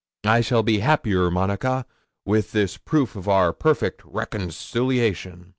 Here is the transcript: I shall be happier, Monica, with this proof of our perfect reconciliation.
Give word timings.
I 0.25 0.41
shall 0.41 0.63
be 0.63 0.79
happier, 0.79 1.29
Monica, 1.29 1.85
with 2.25 2.53
this 2.53 2.75
proof 2.75 3.15
of 3.15 3.27
our 3.29 3.53
perfect 3.53 4.01
reconciliation. 4.03 5.49